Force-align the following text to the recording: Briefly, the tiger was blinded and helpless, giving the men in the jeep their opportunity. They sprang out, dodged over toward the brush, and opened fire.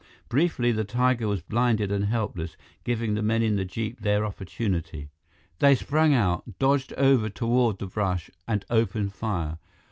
Briefly, 0.29 0.71
the 0.71 0.83
tiger 0.83 1.27
was 1.27 1.43
blinded 1.43 1.91
and 1.91 2.05
helpless, 2.05 2.57
giving 2.83 3.13
the 3.13 3.21
men 3.21 3.43
in 3.43 3.55
the 3.55 3.63
jeep 3.65 3.99
their 4.01 4.25
opportunity. 4.25 5.11
They 5.59 5.75
sprang 5.75 6.11
out, 6.11 6.57
dodged 6.57 6.91
over 6.93 7.29
toward 7.29 7.77
the 7.77 7.85
brush, 7.85 8.31
and 8.47 8.65
opened 8.71 9.13
fire. 9.13 9.59